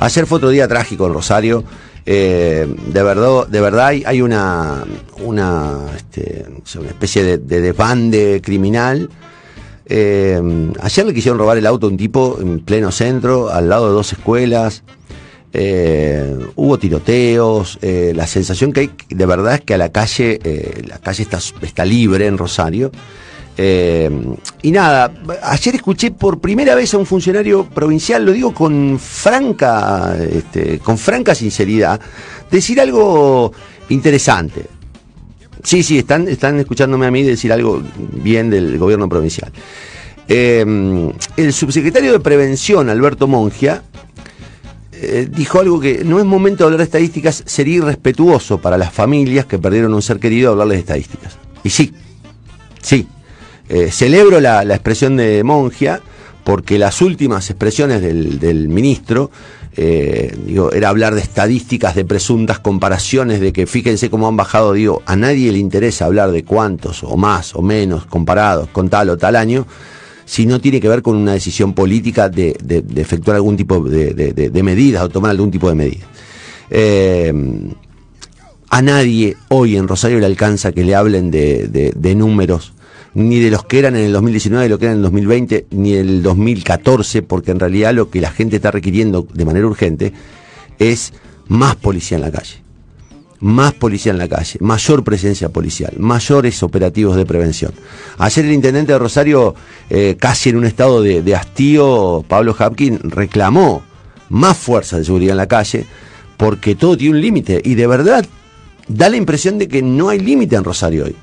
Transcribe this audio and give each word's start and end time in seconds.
Ayer 0.00 0.26
fue 0.26 0.38
otro 0.38 0.48
día 0.48 0.66
trágico 0.66 1.06
en 1.06 1.14
Rosario. 1.14 1.62
Eh, 2.04 2.66
de 2.88 3.02
verdad, 3.04 3.46
de 3.46 3.60
verdad 3.60 3.86
hay, 3.86 4.22
una, 4.22 4.82
una, 5.22 5.86
este, 5.96 6.46
una 6.76 6.88
especie 6.88 7.22
de, 7.22 7.38
de 7.38 7.60
desbande 7.60 8.40
criminal. 8.42 9.08
Eh, 9.86 10.72
ayer 10.80 11.06
le 11.06 11.14
quisieron 11.14 11.38
robar 11.38 11.58
el 11.58 11.66
auto 11.66 11.86
a 11.86 11.90
un 11.90 11.96
tipo 11.96 12.38
en 12.40 12.58
pleno 12.58 12.90
centro, 12.90 13.50
al 13.50 13.68
lado 13.68 13.86
de 13.86 13.92
dos 13.92 14.12
escuelas. 14.12 14.82
Eh, 15.52 16.38
hubo 16.56 16.76
tiroteos. 16.76 17.78
la 17.80 18.26
sensación 18.26 18.72
que 18.72 18.80
hay 18.80 18.90
de 19.10 19.26
verdad 19.26 19.54
es 19.54 19.60
que 19.60 19.74
a 19.74 19.78
la 19.78 19.92
calle, 19.92 20.40
la 20.88 20.98
calle 20.98 21.22
está, 21.22 21.38
está 21.62 21.84
libre 21.84 22.26
en 22.26 22.36
Rosario. 22.36 22.90
Eh, 23.56 24.10
y 24.62 24.70
nada, 24.72 25.12
ayer 25.42 25.76
escuché 25.76 26.10
por 26.10 26.40
primera 26.40 26.74
vez 26.74 26.92
a 26.94 26.98
un 26.98 27.06
funcionario 27.06 27.64
provincial, 27.64 28.24
lo 28.24 28.32
digo 28.32 28.52
con 28.52 28.98
franca, 28.98 30.16
este, 30.18 30.80
con 30.80 30.98
franca 30.98 31.34
sinceridad, 31.34 32.00
decir 32.50 32.80
algo 32.80 33.52
interesante. 33.88 34.66
Sí, 35.62 35.82
sí, 35.82 35.98
están, 35.98 36.28
están 36.28 36.58
escuchándome 36.58 37.06
a 37.06 37.10
mí 37.10 37.22
decir 37.22 37.52
algo 37.52 37.82
bien 37.96 38.50
del 38.50 38.76
gobierno 38.78 39.08
provincial. 39.08 39.52
Eh, 40.28 41.12
el 41.36 41.52
subsecretario 41.52 42.12
de 42.12 42.20
Prevención, 42.20 42.88
Alberto 42.90 43.28
Mongia, 43.28 43.82
eh, 44.92 45.28
dijo 45.30 45.60
algo 45.60 45.80
que 45.80 46.04
no 46.04 46.18
es 46.18 46.24
momento 46.24 46.58
de 46.58 46.64
hablar 46.64 46.78
de 46.78 46.84
estadísticas, 46.84 47.42
sería 47.46 47.76
irrespetuoso 47.76 48.58
para 48.58 48.78
las 48.78 48.92
familias 48.92 49.44
que 49.44 49.58
perdieron 49.58 49.92
un 49.92 50.02
ser 50.02 50.18
querido 50.18 50.52
hablarles 50.52 50.76
de 50.76 50.80
estadísticas. 50.80 51.36
Y 51.62 51.70
sí, 51.70 51.92
sí, 52.80 53.06
eh, 53.68 53.90
celebro 53.90 54.40
la, 54.40 54.64
la, 54.64 54.74
expresión 54.74 55.16
de 55.16 55.42
Mongia 55.42 56.00
porque 56.44 56.78
las 56.78 57.00
últimas 57.00 57.48
expresiones 57.48 58.02
del, 58.02 58.38
del 58.38 58.68
ministro 58.68 59.30
eh, 59.76 60.36
digo, 60.46 60.70
era 60.72 60.88
hablar 60.88 61.14
de 61.14 61.20
estadísticas, 61.20 61.96
de 61.96 62.04
presuntas 62.04 62.60
comparaciones, 62.60 63.40
de 63.40 63.52
que 63.52 63.66
fíjense 63.66 64.08
cómo 64.08 64.28
han 64.28 64.36
bajado, 64.36 64.72
digo, 64.72 65.02
a 65.04 65.16
nadie 65.16 65.50
le 65.50 65.58
interesa 65.58 66.04
hablar 66.04 66.30
de 66.30 66.44
cuántos 66.44 67.02
o 67.02 67.16
más 67.16 67.56
o 67.56 67.62
menos 67.62 68.06
comparados 68.06 68.68
con 68.68 68.88
tal 68.88 69.10
o 69.10 69.16
tal 69.16 69.34
año, 69.34 69.66
si 70.26 70.46
no 70.46 70.60
tiene 70.60 70.80
que 70.80 70.88
ver 70.88 71.02
con 71.02 71.16
una 71.16 71.32
decisión 71.32 71.72
política 71.72 72.28
de, 72.28 72.56
de, 72.62 72.84
efectuar 73.00 73.36
algún 73.36 73.56
tipo 73.56 73.80
de, 73.80 74.14
de, 74.14 74.62
medidas 74.62 75.02
o 75.02 75.08
tomar 75.08 75.32
algún 75.32 75.50
tipo 75.50 75.68
de 75.68 75.74
medidas. 75.74 76.06
Eh, 76.70 77.32
a 78.70 78.82
nadie 78.82 79.36
hoy 79.48 79.76
en 79.76 79.88
Rosario 79.88 80.20
le 80.20 80.26
alcanza 80.26 80.72
que 80.72 80.84
le 80.84 80.94
hablen 80.94 81.30
de 81.30 82.14
números 82.16 82.73
ni 83.14 83.38
de 83.38 83.50
los 83.50 83.64
que 83.64 83.78
eran 83.78 83.96
en 83.96 84.06
el 84.06 84.12
2019, 84.12 84.64
de 84.64 84.68
lo 84.68 84.78
que 84.78 84.86
eran 84.86 84.96
en 84.96 84.98
el 84.98 85.04
2020, 85.04 85.66
ni 85.70 85.94
el 85.94 86.22
2014, 86.22 87.22
porque 87.22 87.52
en 87.52 87.60
realidad 87.60 87.94
lo 87.94 88.10
que 88.10 88.20
la 88.20 88.30
gente 88.30 88.56
está 88.56 88.70
requiriendo 88.70 89.26
de 89.32 89.44
manera 89.44 89.66
urgente 89.66 90.12
es 90.78 91.12
más 91.48 91.76
policía 91.76 92.16
en 92.16 92.22
la 92.22 92.32
calle. 92.32 92.62
Más 93.40 93.74
policía 93.74 94.12
en 94.12 94.18
la 94.18 94.28
calle, 94.28 94.58
mayor 94.60 95.04
presencia 95.04 95.50
policial, 95.50 95.92
mayores 95.98 96.62
operativos 96.62 97.14
de 97.14 97.26
prevención. 97.26 97.72
Ayer 98.16 98.44
el 98.46 98.52
intendente 98.52 98.92
de 98.92 98.98
Rosario, 98.98 99.54
eh, 99.90 100.16
casi 100.18 100.48
en 100.48 100.56
un 100.56 100.64
estado 100.64 101.02
de, 101.02 101.20
de 101.20 101.34
hastío, 101.34 102.24
Pablo 102.26 102.56
Hapkin, 102.58 102.98
reclamó 103.02 103.82
más 104.30 104.56
fuerza 104.56 104.96
de 104.96 105.04
seguridad 105.04 105.32
en 105.32 105.38
la 105.38 105.46
calle, 105.46 105.84
porque 106.38 106.74
todo 106.74 106.96
tiene 106.96 107.16
un 107.16 107.20
límite. 107.20 107.60
Y 107.62 107.74
de 107.74 107.86
verdad, 107.86 108.24
da 108.88 109.10
la 109.10 109.16
impresión 109.16 109.58
de 109.58 109.68
que 109.68 109.82
no 109.82 110.08
hay 110.08 110.20
límite 110.20 110.56
en 110.56 110.64
Rosario 110.64 111.04
hoy. 111.04 111.16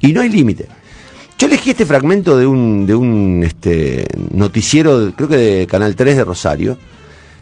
Y 0.00 0.12
no 0.12 0.20
hay 0.20 0.28
límite. 0.28 0.68
Yo 1.42 1.48
elegí 1.48 1.70
este 1.70 1.86
fragmento 1.86 2.38
de 2.38 2.46
un, 2.46 2.86
de 2.86 2.94
un 2.94 3.42
este, 3.44 4.06
noticiero, 4.30 5.12
creo 5.16 5.28
que 5.28 5.36
de 5.36 5.66
Canal 5.66 5.96
3 5.96 6.18
de 6.18 6.24
Rosario, 6.24 6.78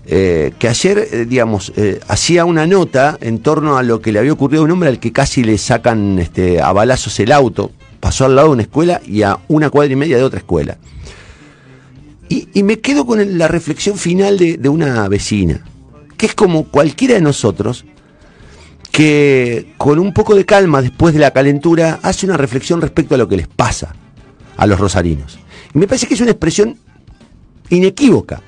eh, 0.07 0.53
que 0.59 0.69
ayer, 0.69 1.07
eh, 1.13 1.27
digamos, 1.27 1.71
eh, 1.77 2.01
hacía 2.09 2.47
una 2.47 2.67
nota 2.67 3.19
en 3.21 3.41
torno 3.41 3.77
a 3.77 3.83
lo 3.83 4.01
que 4.01 4.11
le 4.11 4.19
había 4.19 4.33
ocurrido 4.33 4.63
a 4.63 4.65
un 4.65 4.71
hombre 4.71 4.89
al 4.89 5.01
que 5.01 5.13
casi 5.13 5.45
le 5.45 5.59
sacan 5.59 6.19
este, 6.19 6.63
a 6.63 6.73
balazos 6.73 7.21
el 7.21 7.31
auto. 7.31 7.73
Pasó 8.01 8.25
al 8.25 8.37
lado 8.37 8.49
de 8.49 8.55
una 8.55 8.63
escuela 8.63 9.03
y 9.07 9.21
a 9.21 9.39
una 9.49 9.69
cuadra 9.69 9.93
y 9.93 9.97
media 9.97 10.17
de 10.17 10.23
otra 10.23 10.39
escuela. 10.39 10.79
Y, 12.31 12.63
me 12.63 12.81
quedo 12.81 13.05
con 13.05 13.37
la 13.37 13.49
reflexión 13.49 13.99
final 13.99 14.39
de 14.39 14.69
una 14.71 15.07
vecina, 15.09 15.63
que 16.17 16.25
es 16.25 16.35
como 16.35 16.65
cualquiera 16.65 17.17
de 17.17 17.21
nosotros 17.21 17.85
que 19.01 19.73
con 19.79 19.99
un 19.99 20.13
poco 20.13 20.35
de 20.35 20.45
calma 20.45 20.83
después 20.83 21.15
de 21.15 21.21
la 21.21 21.31
calentura 21.31 22.01
hace 22.03 22.27
una 22.27 22.37
reflexión 22.37 22.83
respecto 22.83 23.15
a 23.15 23.19
lo 23.19 23.29
que 23.29 23.39
les 23.39 23.49
pasa 23.49 23.95
a 24.59 24.67
los 24.67 24.79
rosarinos. 24.79 25.39
Y 25.75 25.79
me 25.79 25.87
parece 25.87 26.07
que 26.07 26.13
es 26.13 26.21
una 26.21 26.33
expresión 26.33 26.77
inequívoca 27.71 28.43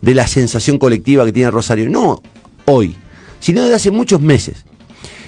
de 0.00 0.14
la 0.14 0.26
sensación 0.26 0.78
colectiva 0.78 1.26
que 1.26 1.34
tiene 1.34 1.50
Rosario, 1.50 1.90
no 1.90 2.22
hoy, 2.64 2.96
sino 3.40 3.60
desde 3.60 3.74
hace 3.74 3.90
muchos 3.90 4.22
meses. 4.22 4.64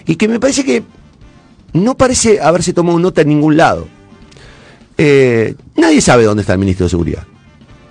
Y 0.06 0.16
que 0.16 0.26
me 0.26 0.40
parece 0.40 0.64
que 0.64 0.82
no 1.74 1.94
parece 1.94 2.40
haberse 2.40 2.72
tomado 2.72 2.98
nota 2.98 3.20
en 3.20 3.28
ningún 3.28 3.58
lado. 3.58 3.86
Eh, 4.96 5.54
nadie 5.76 6.00
sabe 6.00 6.24
dónde 6.24 6.40
está 6.40 6.54
el 6.54 6.60
ministro 6.60 6.86
de 6.86 6.90
Seguridad. 6.90 7.26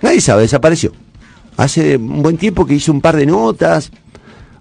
Nadie 0.00 0.20
sabe, 0.20 0.42
desapareció. 0.42 0.90
Hace 1.56 1.96
un 1.96 2.24
buen 2.24 2.38
tiempo 2.38 2.66
que 2.66 2.74
hizo 2.74 2.90
un 2.90 3.00
par 3.00 3.14
de 3.14 3.26
notas, 3.26 3.92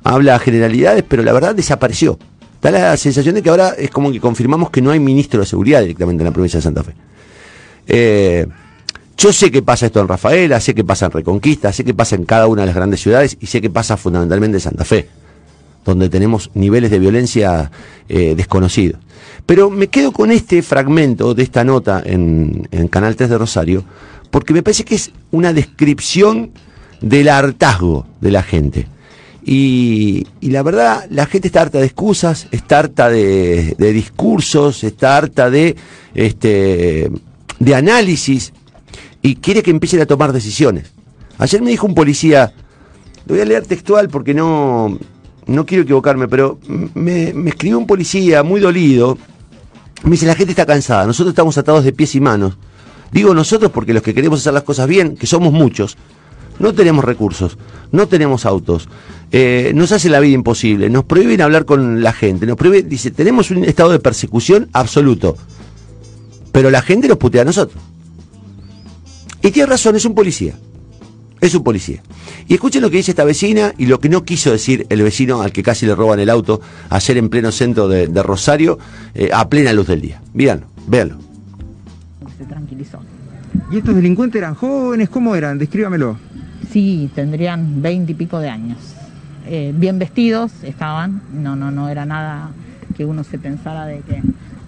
habla 0.03 0.39
generalidades, 0.39 1.03
pero 1.07 1.23
la 1.23 1.33
verdad 1.33 1.55
desapareció. 1.55 2.17
Da 2.61 2.69
la 2.69 2.95
sensación 2.95 3.35
de 3.35 3.41
que 3.41 3.49
ahora 3.49 3.69
es 3.77 3.89
como 3.89 4.11
que 4.11 4.19
confirmamos 4.19 4.69
que 4.69 4.81
no 4.81 4.91
hay 4.91 4.99
ministro 4.99 5.39
de 5.39 5.45
seguridad 5.47 5.81
directamente 5.81 6.21
en 6.21 6.25
la 6.25 6.31
provincia 6.31 6.57
de 6.57 6.63
Santa 6.63 6.83
Fe. 6.83 6.93
Eh, 7.87 8.45
yo 9.17 9.33
sé 9.33 9.51
que 9.51 9.61
pasa 9.61 9.87
esto 9.87 9.99
en 9.99 10.07
Rafaela, 10.07 10.59
sé 10.59 10.73
que 10.73 10.83
pasa 10.83 11.07
en 11.07 11.11
Reconquista, 11.11 11.73
sé 11.73 11.83
que 11.83 11.93
pasa 11.93 12.15
en 12.15 12.25
cada 12.25 12.47
una 12.47 12.61
de 12.61 12.67
las 12.67 12.75
grandes 12.75 13.01
ciudades 13.01 13.37
y 13.39 13.47
sé 13.47 13.61
que 13.61 13.69
pasa 13.69 13.97
fundamentalmente 13.97 14.57
en 14.57 14.61
Santa 14.61 14.85
Fe, 14.85 15.07
donde 15.85 16.09
tenemos 16.09 16.51
niveles 16.53 16.91
de 16.91 16.99
violencia 16.99 17.71
eh, 18.09 18.35
desconocidos. 18.35 18.99
Pero 19.45 19.69
me 19.69 19.87
quedo 19.87 20.11
con 20.11 20.31
este 20.31 20.61
fragmento 20.61 21.33
de 21.33 21.43
esta 21.43 21.63
nota 21.63 22.01
en, 22.05 22.67
en 22.71 22.87
Canal 22.87 23.15
3 23.15 23.29
de 23.29 23.37
Rosario, 23.37 23.83
porque 24.29 24.53
me 24.53 24.63
parece 24.63 24.85
que 24.85 24.95
es 24.95 25.11
una 25.31 25.51
descripción 25.51 26.51
del 27.01 27.29
hartazgo 27.29 28.05
de 28.21 28.31
la 28.31 28.43
gente. 28.43 28.87
Y, 29.43 30.27
la 30.41 30.61
verdad, 30.61 31.05
la 31.09 31.25
gente 31.25 31.47
está 31.47 31.61
harta 31.61 31.79
de 31.79 31.85
excusas, 31.85 32.47
está 32.51 32.79
harta 32.79 33.09
de, 33.09 33.75
de 33.77 33.93
discursos, 33.93 34.83
está 34.83 35.17
harta 35.17 35.49
de, 35.49 35.75
este, 36.13 37.11
de 37.59 37.75
análisis 37.75 38.53
y 39.21 39.35
quiere 39.35 39.63
que 39.63 39.71
empiecen 39.71 40.01
a 40.01 40.05
tomar 40.05 40.31
decisiones. 40.31 40.91
Ayer 41.37 41.61
me 41.61 41.71
dijo 41.71 41.87
un 41.87 41.95
policía, 41.95 42.53
lo 43.25 43.35
voy 43.35 43.41
a 43.41 43.45
leer 43.45 43.65
textual 43.65 44.09
porque 44.09 44.33
no, 44.33 44.99
no 45.47 45.65
quiero 45.65 45.83
equivocarme, 45.83 46.27
pero 46.27 46.59
me, 46.93 47.33
me 47.33 47.49
escribió 47.49 47.79
un 47.79 47.87
policía 47.87 48.43
muy 48.43 48.61
dolido. 48.61 49.17
Me 50.03 50.11
dice, 50.11 50.25
la 50.25 50.35
gente 50.35 50.51
está 50.51 50.65
cansada, 50.65 51.05
nosotros 51.05 51.31
estamos 51.31 51.57
atados 51.57 51.83
de 51.83 51.93
pies 51.93 52.15
y 52.15 52.21
manos. 52.21 52.57
Digo 53.11 53.33
nosotros 53.33 53.71
porque 53.71 53.93
los 53.93 54.03
que 54.03 54.13
queremos 54.13 54.39
hacer 54.39 54.53
las 54.53 54.63
cosas 54.63 54.87
bien, 54.87 55.17
que 55.17 55.27
somos 55.27 55.51
muchos, 55.51 55.97
no 56.59 56.73
tenemos 56.73 57.03
recursos, 57.03 57.57
no 57.91 58.07
tenemos 58.07 58.45
autos, 58.45 58.87
eh, 59.31 59.71
nos 59.75 59.91
hace 59.91 60.09
la 60.09 60.19
vida 60.19 60.33
imposible, 60.33 60.89
nos 60.89 61.05
prohíben 61.05 61.41
hablar 61.41 61.65
con 61.65 62.03
la 62.03 62.13
gente, 62.13 62.45
nos 62.45 62.57
prohíben, 62.57 62.89
dice, 62.89 63.11
tenemos 63.11 63.51
un 63.51 63.63
estado 63.63 63.91
de 63.91 63.99
persecución 63.99 64.69
absoluto, 64.73 65.37
pero 66.51 66.69
la 66.69 66.81
gente 66.81 67.07
nos 67.07 67.17
putea 67.17 67.43
a 67.43 67.45
nosotros. 67.45 67.81
Y 69.41 69.51
tiene 69.51 69.67
razón, 69.67 69.95
es 69.95 70.05
un 70.05 70.13
policía, 70.13 70.53
es 71.39 71.55
un 71.55 71.63
policía. 71.63 72.03
Y 72.47 72.55
escuchen 72.55 72.81
lo 72.81 72.89
que 72.89 72.97
dice 72.97 73.11
esta 73.11 73.23
vecina 73.23 73.73
y 73.77 73.85
lo 73.85 73.99
que 73.99 74.09
no 74.09 74.23
quiso 74.23 74.51
decir 74.51 74.85
el 74.89 75.01
vecino 75.01 75.41
al 75.41 75.51
que 75.51 75.63
casi 75.63 75.85
le 75.85 75.95
roban 75.95 76.19
el 76.19 76.29
auto 76.29 76.59
ayer 76.89 77.17
en 77.17 77.29
pleno 77.29 77.51
centro 77.51 77.87
de, 77.87 78.07
de 78.07 78.23
Rosario, 78.23 78.77
eh, 79.13 79.29
a 79.33 79.47
plena 79.47 79.71
luz 79.73 79.87
del 79.87 80.01
día. 80.01 80.21
Véanlo, 80.33 80.67
véanlo. 80.87 81.17
Se 82.37 82.45
tranquilizó. 82.45 82.99
¿Y 83.71 83.77
estos 83.77 83.95
delincuentes 83.95 84.39
eran 84.39 84.55
jóvenes? 84.55 85.09
¿Cómo 85.09 85.35
eran? 85.35 85.57
Descríbamelo. 85.57 86.17
Sí, 86.71 87.09
tendrían 87.13 87.81
veinte 87.81 88.13
y 88.13 88.15
pico 88.15 88.39
de 88.39 88.49
años. 88.49 88.77
Eh, 89.45 89.73
bien 89.75 89.99
vestidos 89.99 90.51
estaban, 90.63 91.21
no, 91.33 91.55
no, 91.55 91.69
no 91.71 91.89
era 91.89 92.05
nada 92.05 92.51
que 92.95 93.03
uno 93.03 93.23
se 93.23 93.37
pensara 93.37 93.85
de 93.85 93.99
que 93.99 94.21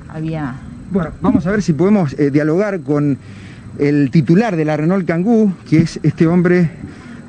había... 0.10 0.56
Bueno, 0.92 1.12
vamos 1.22 1.48
a 1.48 1.52
ver 1.52 1.62
si 1.62 1.74
podemos 1.74 2.14
eh, 2.20 2.30
dialogar 2.30 2.82
con 2.82 3.18
el 3.80 4.12
titular 4.12 4.56
de 4.56 4.66
la 4.66 4.76
Renault 4.76 5.08
Kangoo, 5.08 5.54
que 5.70 5.78
es 5.78 6.00
este 6.04 6.28
hombre 6.28 6.70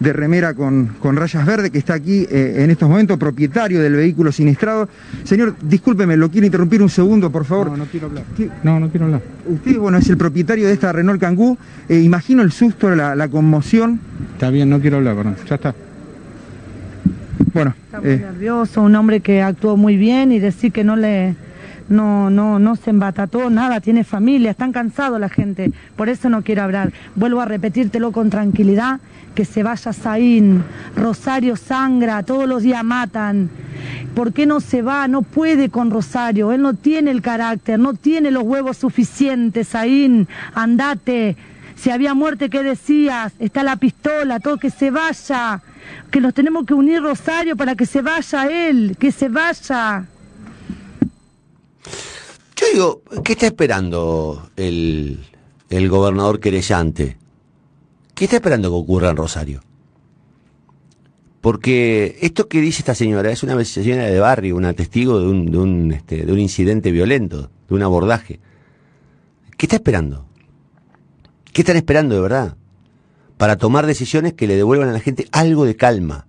de 0.05 0.13
remera 0.13 0.55
con, 0.55 0.95
con 1.01 1.17
rayas 1.17 1.45
verdes 1.45 1.71
que 1.71 1.79
está 1.79 1.95
aquí 1.95 2.27
eh, 2.31 2.57
en 2.59 2.71
estos 2.71 2.89
momentos, 2.89 3.19
propietario 3.19 3.81
del 3.81 3.95
vehículo 3.95 4.31
siniestrado. 4.31 4.89
Señor, 5.25 5.57
discúlpeme, 5.63 6.17
lo 6.17 6.31
quiero 6.31 6.47
interrumpir 6.47 6.83
un 6.83 6.91
segundo, 6.91 7.31
por 7.31 7.45
favor. 7.45 7.71
No, 7.71 7.79
no 7.79 7.85
quiero 7.87 8.07
hablar. 8.07 8.25
¿Qué? 8.37 8.51
No, 8.63 8.79
no 8.79 8.91
quiero 8.91 9.07
hablar. 9.07 9.23
Usted, 9.47 9.79
bueno, 9.79 9.99
es 9.99 10.09
el 10.09 10.17
propietario 10.17 10.67
de 10.67 10.75
esta 10.75 10.93
Renault 10.93 11.21
Kangoo. 11.21 11.57
Eh, 11.89 12.01
imagino 12.01 12.43
el 12.43 12.53
susto, 12.53 12.95
la, 12.95 13.17
la, 13.17 13.29
conmoción. 13.29 13.99
Está 14.35 14.51
bien, 14.51 14.69
no 14.69 14.81
quiero 14.81 14.99
hablar, 14.99 15.17
perdón. 15.17 15.37
Ya 15.49 15.55
está. 15.55 15.75
Bueno. 17.55 17.75
Está 17.87 18.01
muy 18.01 18.11
eh. 18.11 18.17
nervioso, 18.19 18.83
un 18.83 18.95
hombre 18.95 19.21
que 19.21 19.41
actuó 19.41 19.77
muy 19.77 19.97
bien 19.97 20.33
y 20.33 20.39
decir 20.39 20.71
que 20.71 20.85
no 20.85 20.97
le 20.97 21.35
no, 21.89 22.31
no, 22.31 22.59
no 22.59 22.77
se 22.77 22.91
embatató 22.91 23.51
nada, 23.51 23.81
tiene 23.81 24.05
familia, 24.05 24.51
están 24.51 24.73
cansados 24.73 25.21
la 25.21 25.29
gente, 25.29 25.73
por 25.97 26.09
eso 26.09 26.29
no 26.29 26.43
quiero 26.43 26.63
hablar. 26.63 26.93
Vuelvo 27.15 27.41
a 27.41 27.45
repetírtelo 27.45 28.13
con 28.13 28.31
tranquilidad, 28.31 29.01
que 29.35 29.45
se 29.45 29.63
vaya 29.63 29.93
Saín, 29.93 30.65
Rosario 30.97 31.57
sangra, 31.57 32.23
todos 32.23 32.49
los 32.49 32.63
días 32.63 32.85
matan. 32.85 33.51
¿Por 34.15 34.33
qué 34.33 34.47
no 34.47 34.61
se 34.61 34.83
va? 34.83 35.09
No 35.09 35.23
puede 35.23 35.69
con 35.69 35.91
Rosario, 35.91 36.53
él 36.53 36.63
no 36.63 36.75
tiene 36.75 37.11
el 37.11 37.21
carácter, 37.21 37.79
no 37.79 37.95
tiene 37.95 38.31
los 38.31 38.45
huevos 38.45 38.77
suficientes, 38.77 39.69
Saín, 39.69 40.29
andate. 40.55 41.37
Si 41.75 41.91
había 41.91 42.15
muerte, 42.15 42.49
¿qué 42.49 42.63
decías? 42.63 43.33
Está 43.39 43.63
la 43.65 43.77
pistola, 43.77 44.39
todo 44.39 44.59
que 44.59 44.71
se 44.71 44.91
vaya. 44.91 45.61
Que 46.11 46.21
nos 46.21 46.33
tenemos 46.33 46.65
que 46.65 46.73
unir, 46.73 47.03
Rosario, 47.03 47.57
para 47.57 47.75
que 47.75 47.85
se 47.85 48.01
vaya 48.01 48.47
él, 48.47 48.97
que 48.99 49.11
se 49.11 49.29
vaya. 49.29 50.07
Digo, 52.75 53.03
¿qué 53.23 53.35
está 53.35 53.47
esperando 53.47 54.51
el, 54.57 55.25
el 55.71 55.89
gobernador 55.89 56.41
querellante? 56.41 57.17
¿Qué 58.17 58.25
está 58.25 58.39
esperando 58.39 58.69
que 58.69 58.75
ocurra 58.75 59.11
en 59.11 59.17
Rosario? 59.17 59.61
Porque 61.41 62.19
esto 62.21 62.49
que 62.49 62.61
dice 62.61 62.81
esta 62.81 62.97
señora 62.97 63.31
es 63.31 63.45
una 63.45 63.65
señora 63.65 64.07
de 64.07 64.19
barrio, 64.19 64.57
una 64.57 64.73
testigo 64.73 65.21
de 65.21 65.29
un, 65.29 65.55
un, 65.55 65.93
este, 65.93 66.27
de 66.27 66.33
un 66.33 66.41
incidente 66.41 66.91
violento, 66.91 67.49
de 67.69 67.75
un 67.77 67.83
abordaje. 67.85 68.41
¿Qué 69.57 69.67
está 69.67 69.77
esperando? 69.77 70.27
¿Qué 71.53 71.63
están 71.63 71.77
esperando 71.77 72.17
de 72.17 72.23
verdad? 72.23 72.57
Para 73.37 73.55
tomar 73.57 73.87
decisiones 73.87 74.33
que 74.33 74.49
le 74.49 74.57
devuelvan 74.57 74.89
a 74.89 74.95
la 74.95 75.01
gente 75.01 75.29
algo 75.31 75.65
de 75.65 75.77
calma. 75.77 76.27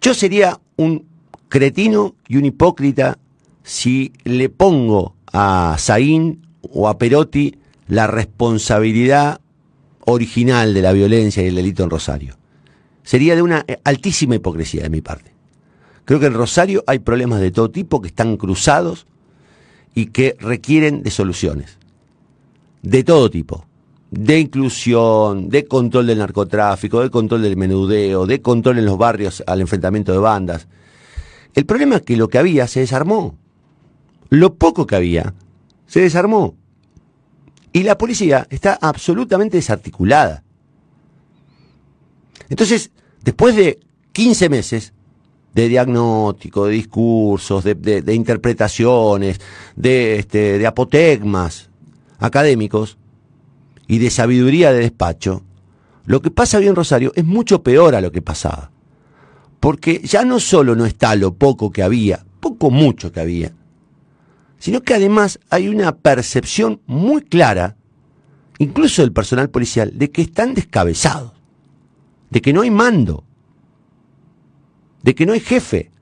Yo 0.00 0.14
sería 0.14 0.58
un 0.76 1.06
cretino 1.50 2.16
y 2.28 2.38
un 2.38 2.46
hipócrita 2.46 3.18
si 3.66 4.12
le 4.22 4.48
pongo 4.48 5.16
a 5.32 5.74
Saín 5.76 6.46
o 6.62 6.88
a 6.88 6.98
Perotti 6.98 7.58
la 7.88 8.06
responsabilidad 8.06 9.40
original 10.04 10.72
de 10.72 10.82
la 10.82 10.92
violencia 10.92 11.42
y 11.42 11.48
el 11.48 11.56
delito 11.56 11.82
en 11.82 11.90
Rosario. 11.90 12.36
Sería 13.02 13.34
de 13.34 13.42
una 13.42 13.66
altísima 13.82 14.36
hipocresía 14.36 14.84
de 14.84 14.88
mi 14.88 15.00
parte. 15.00 15.32
Creo 16.04 16.20
que 16.20 16.26
en 16.26 16.34
Rosario 16.34 16.84
hay 16.86 17.00
problemas 17.00 17.40
de 17.40 17.50
todo 17.50 17.68
tipo 17.68 18.00
que 18.00 18.06
están 18.06 18.36
cruzados 18.36 19.08
y 19.96 20.06
que 20.06 20.36
requieren 20.38 21.02
de 21.02 21.10
soluciones. 21.10 21.76
De 22.82 23.02
todo 23.02 23.28
tipo. 23.30 23.66
De 24.12 24.38
inclusión, 24.38 25.48
de 25.48 25.64
control 25.64 26.06
del 26.06 26.18
narcotráfico, 26.18 27.00
de 27.00 27.10
control 27.10 27.42
del 27.42 27.56
menudeo, 27.56 28.26
de 28.26 28.40
control 28.40 28.78
en 28.78 28.84
los 28.84 28.96
barrios 28.96 29.42
al 29.44 29.60
enfrentamiento 29.60 30.12
de 30.12 30.18
bandas. 30.18 30.68
El 31.52 31.66
problema 31.66 31.96
es 31.96 32.02
que 32.02 32.16
lo 32.16 32.28
que 32.28 32.38
había 32.38 32.68
se 32.68 32.78
desarmó. 32.78 33.36
Lo 34.30 34.54
poco 34.54 34.86
que 34.86 34.96
había 34.96 35.34
se 35.86 36.00
desarmó. 36.00 36.56
Y 37.72 37.82
la 37.82 37.98
policía 37.98 38.46
está 38.50 38.78
absolutamente 38.80 39.58
desarticulada. 39.58 40.42
Entonces, 42.48 42.90
después 43.22 43.56
de 43.56 43.80
15 44.12 44.48
meses 44.48 44.92
de 45.54 45.68
diagnóstico, 45.68 46.66
de 46.66 46.72
discursos, 46.72 47.64
de, 47.64 48.14
interpretaciones, 48.14 49.40
de, 49.74 50.18
este, 50.18 50.66
apotegmas 50.66 51.70
académicos 52.18 52.98
y 53.86 53.98
de 53.98 54.10
sabiduría 54.10 54.72
de 54.72 54.80
despacho, 54.80 55.42
lo 56.04 56.22
que 56.22 56.30
pasa 56.30 56.58
hoy 56.58 56.68
en 56.68 56.76
Rosario 56.76 57.12
es 57.14 57.24
mucho 57.24 57.62
peor 57.62 57.94
a 57.94 58.00
lo 58.00 58.12
que 58.12 58.22
pasaba. 58.22 58.70
Porque 59.60 60.00
ya 60.04 60.24
no 60.24 60.38
solo 60.40 60.76
no 60.76 60.86
está 60.86 61.16
lo 61.16 61.34
poco 61.34 61.70
que 61.70 61.82
había, 61.82 62.24
poco 62.40 62.70
mucho 62.70 63.10
que 63.10 63.20
había, 63.20 63.52
sino 64.66 64.82
que 64.82 64.94
además 64.94 65.38
hay 65.48 65.68
una 65.68 65.94
percepción 65.94 66.80
muy 66.86 67.22
clara, 67.22 67.76
incluso 68.58 69.02
del 69.02 69.12
personal 69.12 69.48
policial, 69.48 69.92
de 69.96 70.10
que 70.10 70.22
están 70.22 70.54
descabezados, 70.54 71.34
de 72.30 72.42
que 72.42 72.52
no 72.52 72.62
hay 72.62 72.72
mando, 72.72 73.22
de 75.04 75.14
que 75.14 75.24
no 75.24 75.34
hay 75.34 75.38
jefe, 75.38 75.92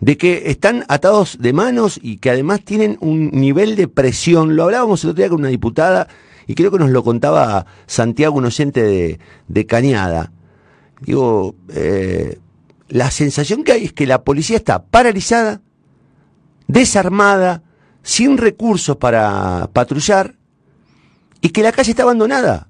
de 0.00 0.16
que 0.16 0.50
están 0.50 0.86
atados 0.88 1.38
de 1.38 1.52
manos 1.52 2.00
y 2.02 2.16
que 2.16 2.30
además 2.30 2.64
tienen 2.64 2.98
un 3.00 3.30
nivel 3.30 3.76
de 3.76 3.86
presión. 3.86 4.56
Lo 4.56 4.64
hablábamos 4.64 5.04
el 5.04 5.10
otro 5.10 5.22
día 5.22 5.28
con 5.28 5.38
una 5.38 5.50
diputada 5.50 6.08
y 6.48 6.56
creo 6.56 6.72
que 6.72 6.80
nos 6.80 6.90
lo 6.90 7.04
contaba 7.04 7.64
Santiago, 7.86 8.38
un 8.38 8.50
de, 8.72 9.66
Cañada. 9.68 10.32
Digo, 11.00 11.54
eh, 11.68 12.40
la 12.88 13.12
sensación 13.12 13.62
que 13.62 13.70
hay 13.70 13.84
es 13.84 13.92
que 13.92 14.04
la 14.04 14.24
policía 14.24 14.56
está 14.56 14.82
paralizada, 14.82 15.62
desarmada, 16.68 17.62
sin 18.02 18.38
recursos 18.38 18.96
para 18.96 19.68
patrullar 19.72 20.36
y 21.40 21.48
que 21.48 21.62
la 21.62 21.72
calle 21.72 21.90
está 21.90 22.04
abandonada. 22.04 22.68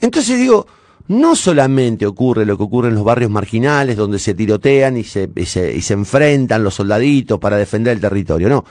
Entonces 0.00 0.38
digo, 0.38 0.66
no 1.08 1.34
solamente 1.34 2.06
ocurre 2.06 2.46
lo 2.46 2.56
que 2.56 2.62
ocurre 2.62 2.88
en 2.88 2.94
los 2.94 3.04
barrios 3.04 3.30
marginales 3.30 3.96
donde 3.96 4.18
se 4.18 4.34
tirotean 4.34 4.96
y 4.96 5.04
se, 5.04 5.30
y 5.34 5.46
se, 5.46 5.92
enfrentan 5.92 6.62
los 6.62 6.74
soldaditos 6.74 7.38
para 7.38 7.56
defender 7.56 7.94
el 7.94 8.00
territorio, 8.00 8.48
no. 8.48 8.64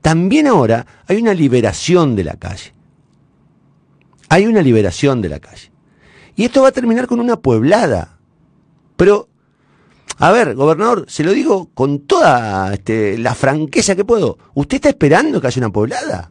También 0.00 0.46
ahora 0.46 0.86
hay 1.06 1.16
una 1.16 1.34
liberación 1.34 2.14
de 2.14 2.24
la 2.24 2.36
calle. 2.36 2.72
Hay 4.28 4.46
una 4.46 4.62
liberación 4.62 5.20
de 5.22 5.28
la 5.28 5.40
calle. 5.40 5.70
Y 6.36 6.44
esto 6.44 6.62
va 6.62 6.68
a 6.68 6.72
terminar 6.72 7.06
con 7.06 7.18
una 7.18 7.36
pueblada. 7.36 8.18
Pero 8.96 9.28
a 10.18 10.32
ver, 10.32 10.54
gobernador, 10.54 11.04
se 11.08 11.24
lo 11.24 11.32
digo 11.32 11.70
con 11.74 12.00
toda 12.00 12.72
este, 12.72 13.18
la 13.18 13.34
franqueza 13.34 13.94
que 13.94 14.04
puedo. 14.04 14.38
¿Usted 14.54 14.76
está 14.76 14.88
esperando 14.88 15.40
que 15.40 15.46
haya 15.46 15.60
una 15.60 15.70
poblada? 15.70 16.30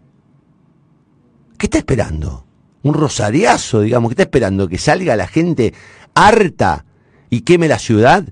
¿Qué 1.58 1.68
está 1.68 1.78
esperando? 1.78 2.46
¿Un 2.82 2.94
rosariazo, 2.96 3.82
digamos? 3.82 4.10
¿Qué 4.10 4.14
está 4.14 4.24
esperando? 4.24 4.68
¿Que 4.68 4.80
salga 4.80 5.16
la 5.16 5.28
gente 5.28 5.74
harta 6.16 6.86
y 7.30 7.42
queme 7.42 7.68
la 7.68 7.78
ciudad 7.78 8.26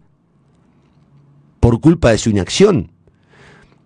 por 1.60 1.80
culpa 1.80 2.10
de 2.10 2.18
su 2.18 2.32
inacción? 2.32 2.92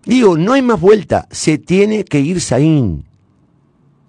Digo, 0.06 0.38
no 0.38 0.54
hay 0.54 0.62
más 0.62 0.80
vuelta. 0.80 1.28
Se 1.31 1.58
tiene 1.58 2.06
que 2.06 2.22
ir 2.22 2.40
Saín. 2.40 3.06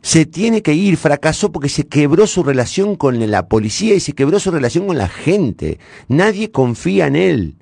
Se 0.03 0.27
tiene 0.27 0.63
que 0.63 0.75
ir. 0.75 0.97
Fracasó 0.97 1.53
porque 1.53 1.69
se 1.69 1.87
quebró 1.87 2.27
su 2.27 2.43
relación 2.43 2.97
con 2.97 3.31
la 3.31 3.49
policía 3.49 3.95
y 3.95 4.01
se 4.01 4.13
quebró 4.13 4.39
su 4.39 4.51
relación 4.51 4.87
con 4.87 4.99
la 4.99 5.09
gente. 5.09 5.79
Nadie 6.09 6.51
confía 6.51 7.07
en 7.07 7.17
él. 7.17 7.57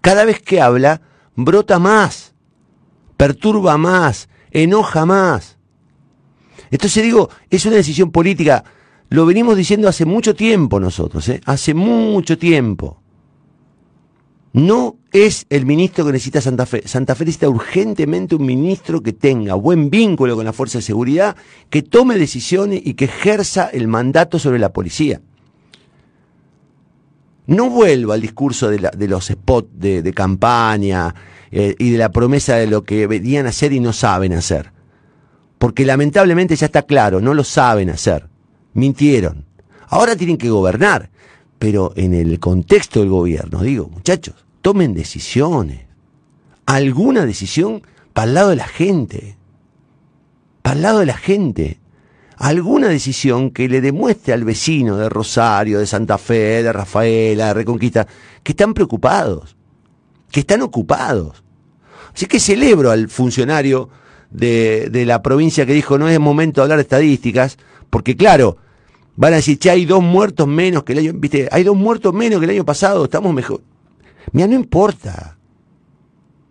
Cada 0.00 0.24
vez 0.24 0.40
que 0.42 0.60
habla, 0.60 1.00
brota 1.34 1.78
más, 1.78 2.34
perturba 3.16 3.78
más, 3.78 4.28
enoja 4.50 5.06
más. 5.06 5.56
Entonces 6.70 7.02
digo, 7.02 7.30
es 7.50 7.64
una 7.66 7.76
decisión 7.76 8.10
política. 8.10 8.64
Lo 9.08 9.26
venimos 9.26 9.56
diciendo 9.56 9.88
hace 9.88 10.04
mucho 10.04 10.34
tiempo 10.34 10.80
nosotros, 10.80 11.28
¿eh? 11.28 11.40
hace 11.44 11.72
mucho 11.72 12.36
tiempo. 12.36 13.03
No 14.54 14.98
es 15.10 15.46
el 15.50 15.66
ministro 15.66 16.06
que 16.06 16.12
necesita 16.12 16.40
Santa 16.40 16.64
Fe. 16.64 16.86
Santa 16.86 17.16
Fe 17.16 17.24
necesita 17.24 17.48
urgentemente 17.48 18.36
un 18.36 18.46
ministro 18.46 19.02
que 19.02 19.12
tenga 19.12 19.54
buen 19.54 19.90
vínculo 19.90 20.36
con 20.36 20.44
la 20.44 20.52
fuerza 20.52 20.78
de 20.78 20.82
seguridad, 20.82 21.34
que 21.70 21.82
tome 21.82 22.16
decisiones 22.16 22.80
y 22.84 22.94
que 22.94 23.06
ejerza 23.06 23.66
el 23.66 23.88
mandato 23.88 24.38
sobre 24.38 24.60
la 24.60 24.72
policía. 24.72 25.20
No 27.48 27.68
vuelvo 27.68 28.12
al 28.12 28.20
discurso 28.20 28.70
de, 28.70 29.08
los 29.08 29.26
spots 29.26 29.68
de, 29.72 30.12
campaña 30.14 31.12
eh, 31.50 31.74
y 31.76 31.90
de 31.90 31.98
la 31.98 32.12
promesa 32.12 32.54
de 32.54 32.68
lo 32.68 32.84
que 32.84 33.08
venían 33.08 33.46
a 33.46 33.48
hacer 33.48 33.72
y 33.72 33.80
no 33.80 33.92
saben 33.92 34.34
hacer. 34.34 34.70
Porque 35.58 35.84
lamentablemente 35.84 36.54
ya 36.54 36.66
está 36.66 36.82
claro, 36.82 37.20
no 37.20 37.34
lo 37.34 37.42
saben 37.42 37.90
hacer. 37.90 38.28
Mintieron. 38.72 39.46
Ahora 39.88 40.14
tienen 40.14 40.38
que 40.38 40.48
gobernar. 40.48 41.10
Pero 41.58 41.92
en 41.96 42.14
el 42.14 42.38
contexto 42.40 43.00
del 43.00 43.08
gobierno, 43.08 43.62
digo, 43.62 43.88
muchachos, 43.88 44.34
tomen 44.62 44.94
decisiones. 44.94 45.86
Alguna 46.66 47.26
decisión 47.26 47.82
para 48.12 48.28
el 48.28 48.34
lado 48.34 48.50
de 48.50 48.56
la 48.56 48.68
gente. 48.68 49.36
Para 50.62 50.76
el 50.76 50.82
lado 50.82 50.98
de 51.00 51.06
la 51.06 51.16
gente 51.16 51.80
alguna 52.38 52.88
decisión 52.88 53.50
que 53.50 53.68
le 53.68 53.80
demuestre 53.80 54.32
al 54.32 54.44
vecino 54.44 54.96
de 54.96 55.08
Rosario, 55.08 55.78
de 55.78 55.86
Santa 55.86 56.18
Fe, 56.18 56.62
de 56.62 56.72
Rafaela, 56.72 57.48
de 57.48 57.54
Reconquista, 57.54 58.06
que 58.42 58.52
están 58.52 58.74
preocupados, 58.74 59.56
que 60.30 60.40
están 60.40 60.62
ocupados. 60.62 61.42
Así 62.14 62.26
que 62.26 62.40
celebro 62.40 62.90
al 62.90 63.08
funcionario 63.08 63.88
de, 64.30 64.88
de 64.90 65.06
la 65.06 65.22
provincia 65.22 65.66
que 65.66 65.72
dijo 65.72 65.98
no 65.98 66.08
es 66.08 66.18
momento 66.20 66.60
de 66.60 66.62
hablar 66.64 66.78
de 66.78 66.82
estadísticas, 66.82 67.56
porque 67.90 68.16
claro, 68.16 68.58
van 69.16 69.32
a 69.32 69.36
decir, 69.36 69.58
che, 69.58 69.70
hay 69.70 69.84
dos 69.84 70.02
muertos 70.02 70.46
menos 70.46 70.84
que 70.84 70.92
el 70.92 70.98
año, 71.00 71.12
viste, 71.14 71.48
hay 71.50 71.64
dos 71.64 71.76
muertos 71.76 72.12
menos 72.12 72.38
que 72.40 72.44
el 72.44 72.50
año 72.50 72.64
pasado, 72.64 73.04
estamos 73.04 73.32
mejor. 73.32 73.62
Mira, 74.32 74.48
no 74.48 74.54
importa. 74.54 75.38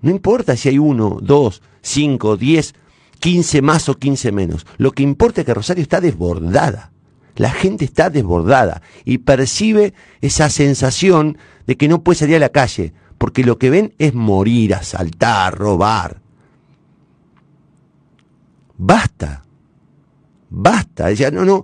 No 0.01 0.12
importa 0.12 0.55
si 0.55 0.70
hay 0.70 0.77
uno, 0.77 1.17
dos, 1.22 1.62
cinco, 1.82 2.38
diez 2.38 2.75
15 3.20 3.62
más 3.62 3.88
o 3.88 3.98
15 3.98 4.34
menos. 4.34 4.67
Lo 4.77 4.91
que 4.91 5.01
importa 5.01 5.41
es 5.41 5.46
que 5.46 5.53
Rosario 5.53 5.82
está 5.82 6.01
desbordada. 6.01 6.91
La 7.38 7.51
gente 7.51 7.86
está 7.86 8.10
desbordada 8.10 8.82
y 9.05 9.20
percibe 9.20 9.93
esa 10.20 10.50
sensación 10.50 11.38
de 11.65 11.77
que 11.77 11.88
no 11.88 12.03
puede 12.03 12.20
salir 12.20 12.36
a 12.36 12.39
la 12.39 12.50
calle 12.50 12.93
porque 13.17 13.46
lo 13.46 13.58
que 13.58 13.70
ven 13.70 13.96
es 13.98 14.13
morir, 14.13 14.75
asaltar, 14.75 15.58
robar. 15.58 16.22
Basta, 18.77 19.46
basta. 20.50 21.08
Decía, 21.08 21.32
no, 21.32 21.46
no, 21.46 21.63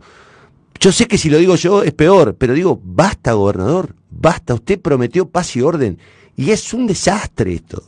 yo 0.79 0.91
sé 0.91 1.07
que 1.07 1.17
si 1.17 1.29
lo 1.29 1.37
digo 1.37 1.55
yo 1.55 1.83
es 1.83 1.93
peor, 1.93 2.35
pero 2.35 2.53
digo, 2.53 2.79
basta, 2.81 3.33
gobernador, 3.33 3.95
basta, 4.09 4.53
usted 4.53 4.79
prometió 4.79 5.29
paz 5.29 5.55
y 5.55 5.61
orden. 5.61 5.99
Y 6.37 6.51
es 6.51 6.73
un 6.73 6.87
desastre 6.87 7.53
esto. 7.53 7.83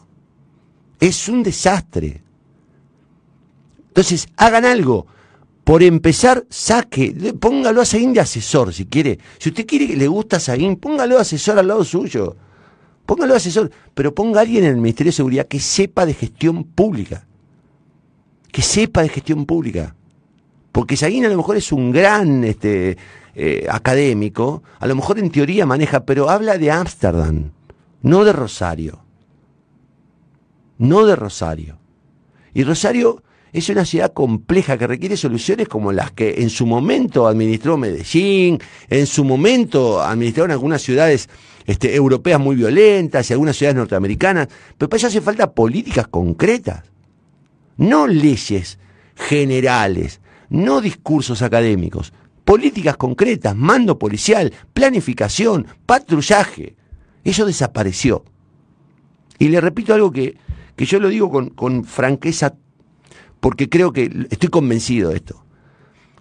Es 1.00 1.29
un 1.29 1.41
desastre. 1.41 2.21
Entonces, 3.88 4.27
hagan 4.36 4.65
algo. 4.65 5.07
Por 5.63 5.83
empezar, 5.83 6.45
saque, 6.50 7.33
póngalo 7.39 7.81
a 7.81 7.86
Saín 7.86 8.13
de 8.13 8.19
asesor 8.19 8.74
si 8.74 8.86
quiere. 8.86 9.19
Si 9.38 9.50
usted 9.50 9.65
quiere 9.65 9.88
que 9.88 9.95
le 9.95 10.07
gusta 10.07 10.38
a 10.38 10.39
Saín, 10.41 10.75
póngalo 10.75 11.15
de 11.15 11.21
asesor 11.21 11.60
al 11.60 11.67
lado 11.67 11.86
suyo. 11.86 12.36
Póngalo 13.05 13.33
de 13.33 13.38
asesor, 13.38 13.71
pero 13.93 14.13
ponga 14.13 14.39
a 14.39 14.43
alguien 14.43 14.65
en 14.65 14.71
el 14.71 14.77
Ministerio 14.77 15.12
de 15.12 15.15
Seguridad 15.15 15.48
que 15.48 15.60
sepa 15.60 16.05
de 16.05 16.13
gestión 16.13 16.65
pública. 16.65 17.25
Que 18.51 18.62
sepa 18.62 19.01
de 19.01 19.10
gestión 19.10 19.45
pública. 19.45 19.95
Porque 20.71 20.97
Saguín 20.97 21.25
a 21.25 21.29
lo 21.29 21.37
mejor 21.37 21.57
es 21.57 21.71
un 21.71 21.91
gran 21.91 22.43
este, 22.43 22.97
eh, 23.35 23.67
académico, 23.69 24.63
a 24.79 24.87
lo 24.87 24.95
mejor 24.95 25.19
en 25.19 25.31
teoría 25.31 25.65
maneja, 25.65 26.05
pero 26.05 26.29
habla 26.29 26.57
de 26.57 26.71
Ámsterdam, 26.71 27.51
no 28.01 28.23
de 28.23 28.33
Rosario. 28.33 28.99
No 30.77 31.05
de 31.05 31.15
Rosario. 31.15 31.77
Y 32.53 32.63
Rosario 32.63 33.21
es 33.53 33.69
una 33.69 33.85
ciudad 33.85 34.13
compleja 34.13 34.77
que 34.77 34.87
requiere 34.87 35.17
soluciones 35.17 35.67
como 35.67 35.91
las 35.91 36.11
que 36.11 36.41
en 36.41 36.49
su 36.49 36.65
momento 36.65 37.27
administró 37.27 37.77
Medellín, 37.77 38.59
en 38.89 39.05
su 39.05 39.23
momento 39.23 40.01
administraron 40.01 40.51
algunas 40.51 40.81
ciudades 40.81 41.29
este, 41.65 41.95
europeas 41.95 42.39
muy 42.39 42.55
violentas 42.55 43.29
y 43.29 43.33
algunas 43.33 43.57
ciudades 43.57 43.75
norteamericanas, 43.77 44.47
pero 44.77 44.89
para 44.89 44.97
eso 44.97 45.07
hace 45.07 45.21
falta 45.21 45.51
políticas 45.51 46.07
concretas, 46.07 46.83
no 47.77 48.07
leyes 48.07 48.79
generales, 49.15 50.21
no 50.51 50.81
discursos 50.81 51.41
académicos, 51.41 52.13
políticas 52.43 52.98
concretas, 52.98 53.55
mando 53.55 53.98
policial, 53.98 54.51
planificación, 54.74 55.65
patrullaje. 55.86 56.75
Eso 57.24 57.46
desapareció. 57.46 58.25
Y 59.39 59.48
le 59.48 59.62
repito 59.62 59.93
algo 59.93 60.12
que, 60.12 60.38
que 60.75 60.86
yo 60.86 61.00
lo 61.00 61.08
digo 61.08 61.31
con, 61.31 61.50
con 61.51 61.86
franqueza 61.86 62.53
porque 63.39 63.70
creo 63.70 63.93
que 63.93 64.27
estoy 64.29 64.50
convencido 64.50 65.10
de 65.10 65.15
esto. 65.15 65.43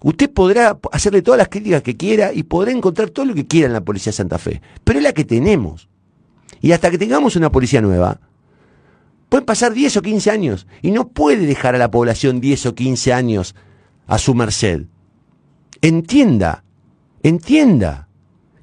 Usted 0.01 0.31
podrá 0.31 0.79
hacerle 0.93 1.23
todas 1.23 1.39
las 1.39 1.49
críticas 1.49 1.83
que 1.83 1.97
quiera 1.97 2.33
y 2.33 2.45
podrá 2.45 2.71
encontrar 2.71 3.11
todo 3.11 3.27
lo 3.27 3.35
que 3.35 3.47
quiera 3.47 3.67
en 3.67 3.75
la 3.75 3.85
Policía 3.85 4.13
de 4.13 4.17
Santa 4.17 4.39
Fe, 4.39 4.63
pero 4.85 5.01
es 5.01 5.03
la 5.03 5.13
que 5.13 5.25
tenemos. 5.25 5.89
Y 6.63 6.71
hasta 6.73 6.91
que 6.91 6.99
tengamos 6.99 7.37
una 7.37 7.51
policía 7.51 7.81
nueva, 7.81 8.21
pueden 9.29 9.45
pasar 9.45 9.75
10 9.75 9.99
o 9.99 10.03
15 10.03 10.31
años 10.31 10.67
y 10.83 10.93
no 10.93 11.09
puede 11.09 11.47
dejar 11.47 11.75
a 11.75 11.79
la 11.79 11.91
población 11.91 12.41
10 12.41 12.67
o 12.67 12.75
15 12.75 13.13
años 13.13 13.55
a 14.11 14.19
su 14.19 14.35
merced. 14.35 14.83
Entienda, 15.81 16.65
entienda 17.23 18.09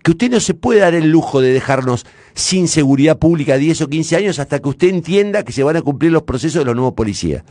que 0.04 0.12
usted 0.12 0.30
no 0.30 0.42
se 0.42 0.54
puede 0.54 0.82
dar 0.82 0.94
el 0.94 1.10
lujo 1.10 1.39
de 1.39 1.54
dejarnos 1.54 2.06
sin 2.34 2.68
seguridad 2.68 3.18
pública 3.18 3.56
10 3.56 3.82
o 3.84 3.88
15 3.88 4.18
años 4.18 4.39
hasta 4.39 4.60
que 4.60 4.68
usted 4.68 4.89
entienda 4.89 5.44
que 5.44 5.54
se 5.54 5.63
van 5.63 5.77
a 5.77 5.82
cumplir 5.82 6.12
los 6.12 6.24
procesos 6.24 6.60
de 6.60 6.66
los 6.66 6.75
nuevos 6.75 6.96
policías. 6.96 7.44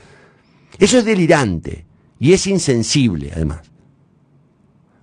Eso 0.78 0.98
es 0.98 1.06
delirante 1.06 1.86
y 2.20 2.34
es 2.34 2.46
insensible, 2.46 3.32
además. 3.34 3.62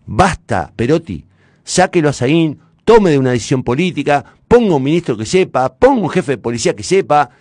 Basta, 0.05 0.71
Perotti, 0.75 1.25
sáquelo 1.63 2.09
a 2.09 2.13
Saín, 2.13 2.59
tome 2.85 3.09
de 3.09 3.17
una 3.17 3.31
decisión 3.31 3.63
política, 3.63 4.23
ponga 4.47 4.75
un 4.75 4.83
ministro 4.83 5.17
que 5.17 5.25
sepa, 5.25 5.73
ponga 5.73 6.03
un 6.03 6.09
jefe 6.11 6.33
de 6.33 6.37
policía 6.37 6.75
que 6.75 6.83
sepa 6.83 7.31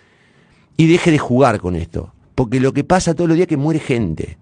y 0.77 0.87
deje 0.87 1.11
de 1.11 1.19
jugar 1.19 1.59
con 1.59 1.75
esto. 1.75 2.11
Porque 2.33 2.59
lo 2.59 2.73
que 2.73 2.83
pasa 2.83 3.13
todos 3.13 3.27
los 3.27 3.35
días 3.35 3.45
es 3.45 3.49
que 3.49 3.57
muere 3.57 3.79
gente. 3.79 4.39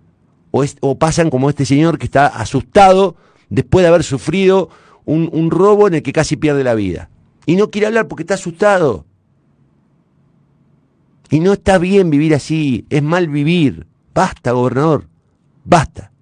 O, 0.52 0.98
pasan 0.98 1.30
como 1.30 1.50
este 1.50 1.66
señor 1.66 1.98
que 1.98 2.06
está 2.06 2.28
asustado 2.28 3.16
después 3.50 3.84
de 3.84 3.90
haber 3.90 4.04
sufrido 4.04 4.70
un 5.06 5.52
robo 5.52 5.88
en 5.88 5.96
el 5.96 6.04
que 6.04 6.14
casi 6.14 6.36
pierde 6.36 6.64
la 6.64 6.76
vida. 6.76 7.10
Y 7.46 7.56
no 7.56 7.70
quiere 7.72 7.88
hablar 7.88 8.08
porque 8.08 8.24
está 8.24 8.36
asustado. 8.36 9.06
Y 11.30 11.40
no 11.40 11.54
está 11.54 11.78
bien 11.78 12.10
vivir 12.10 12.36
así, 12.36 12.86
es 12.90 13.02
mal 13.02 13.30
vivir. 13.30 13.88
Basta, 14.14 14.52
gobernador, 14.52 15.08
basta. 15.64 16.12